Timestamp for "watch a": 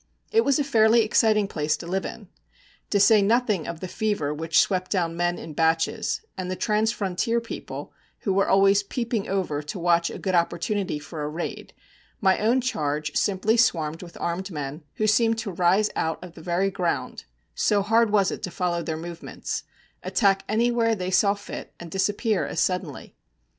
9.77-10.17